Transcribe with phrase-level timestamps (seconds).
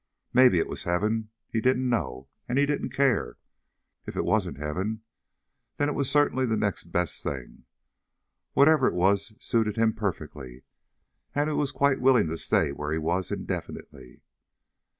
[0.33, 1.29] Maybe it was Heaven.
[1.47, 3.37] He didn't know, and he didn't care.
[4.07, 5.03] If it wasn't Heaven,
[5.77, 7.65] then it was certainly the next best thing.
[8.53, 10.63] Whatever it was it suited him perfectly,
[11.35, 14.21] and he was quite willing to stay where he was indefinitely.